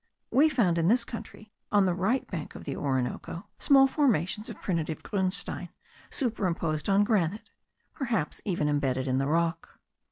[0.31, 4.59] We found in this country, on the right bank of the Orinoco, small formations of
[4.59, 5.69] primitive grunstein,
[6.09, 7.51] superimposed on granite
[7.93, 9.77] (perhaps even embedded in the rock).